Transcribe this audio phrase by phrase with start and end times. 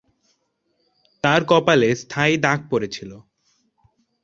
[1.23, 3.11] তাঁর কপালে স্থায়ী দাগ পড়েছিল।